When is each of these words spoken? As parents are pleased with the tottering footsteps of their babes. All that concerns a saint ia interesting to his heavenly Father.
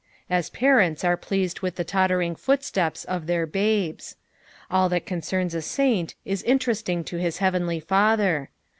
As 0.31 0.49
parents 0.49 1.03
are 1.05 1.15
pleased 1.15 1.59
with 1.59 1.75
the 1.75 1.83
tottering 1.83 2.35
footsteps 2.35 3.05
of 3.05 3.27
their 3.27 3.45
babes. 3.45 4.15
All 4.71 4.89
that 4.89 5.05
concerns 5.05 5.53
a 5.53 5.61
saint 5.61 6.15
ia 6.25 6.37
interesting 6.43 7.03
to 7.03 7.17
his 7.17 7.37
heavenly 7.37 7.79
Father. 7.79 8.49